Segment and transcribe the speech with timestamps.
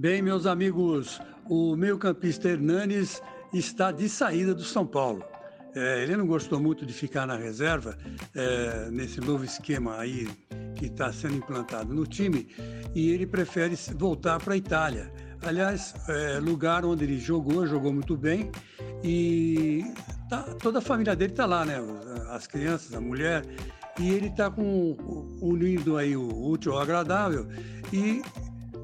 [0.00, 3.20] Bem, meus amigos, o meio-campista Hernanes
[3.52, 5.22] está de saída do São Paulo.
[5.74, 7.98] É, ele não gostou muito de ficar na reserva
[8.34, 10.26] é, nesse novo esquema aí
[10.74, 12.48] que está sendo implantado no time
[12.94, 15.12] e ele prefere voltar para a Itália.
[15.42, 18.50] Aliás, é, lugar onde ele jogou, jogou muito bem
[19.04, 19.84] e
[20.30, 21.76] tá, toda a família dele está lá, né?
[22.30, 23.44] As crianças, a mulher
[23.98, 24.50] e ele está
[25.42, 27.46] unindo aí o útil ao agradável
[27.92, 28.22] e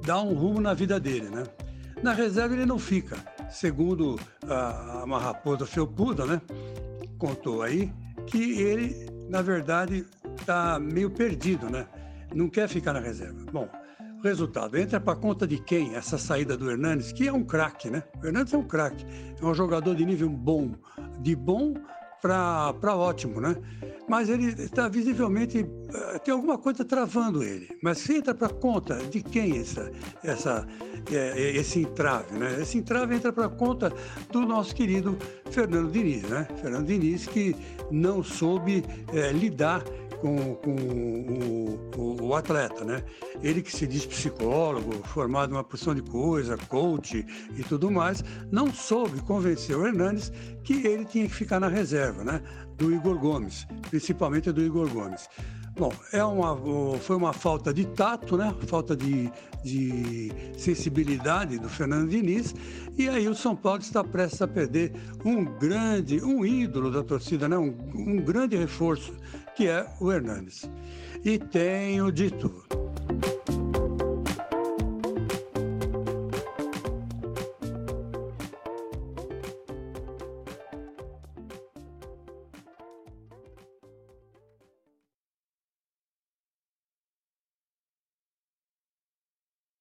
[0.06, 1.42] dá um rumo na vida dele, né?
[2.01, 3.16] Na reserva ele não fica,
[3.51, 6.41] segundo a, uma raposa felpuda, né?
[7.19, 7.92] Contou aí
[8.24, 8.95] que ele,
[9.29, 10.06] na verdade,
[10.38, 11.88] está meio perdido, né?
[12.32, 13.45] Não quer ficar na reserva.
[13.52, 13.69] Bom,
[14.23, 18.04] resultado, entra para conta de quem essa saída do Hernandes, que é um craque, né?
[18.23, 19.04] O Hernandes é um craque,
[19.41, 20.73] é um jogador de nível bom,
[21.20, 21.74] de bom
[22.23, 23.57] para ótimo, né?
[24.09, 27.69] Mas ele está visivelmente eh, tem alguma coisa travando ele.
[27.83, 29.90] Mas se entra para conta de quem essa,
[30.23, 30.66] essa,
[31.10, 32.60] é, esse entrave, né?
[32.60, 33.93] Esse entrave entra para conta
[34.30, 35.16] do nosso querido
[35.51, 36.46] Fernando Diniz, né?
[36.60, 37.57] Fernando Diniz que
[37.90, 39.82] não soube é, lidar
[40.17, 43.03] com, com o, o, o, atleta, né?
[43.43, 47.25] Ele que se diz psicólogo, formado em uma porção de coisa, coach
[47.57, 52.25] e tudo mais, não soube convencer o Hernandes que ele tinha que ficar na reserva,
[52.25, 52.43] né?
[52.77, 55.29] Do Igor Gomes, principalmente do Igor Gomes.
[55.79, 56.57] Bom, é uma,
[57.01, 58.55] foi uma falta de tato, né?
[58.66, 59.30] Falta de,
[59.63, 62.55] de sensibilidade do Fernando Diniz.
[62.96, 67.47] E aí o São Paulo está prestes a perder um grande, um ídolo da torcida,
[67.47, 67.59] né?
[67.59, 69.12] um, um grande reforço,
[69.54, 70.65] que é o Hernandes.
[71.22, 72.65] E tenho dito.